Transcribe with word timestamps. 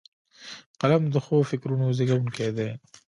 قلم 0.81 1.03
د 1.13 1.15
ښو 1.25 1.37
فکرونو 1.49 1.85
زیږوونکی 1.97 2.49
دی 2.57 2.69